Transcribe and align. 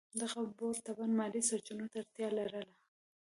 دغه 0.21 0.39
بورډ 0.57 0.77
طبعاً 0.87 1.07
مالي 1.19 1.41
سرچینو 1.49 1.85
ته 1.91 1.95
اړتیا 2.01 2.27
لرله. 2.37 2.73